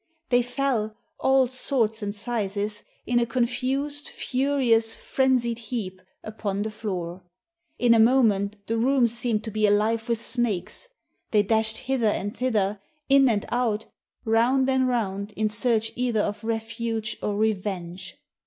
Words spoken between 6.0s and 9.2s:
upon the floor. In a moment the room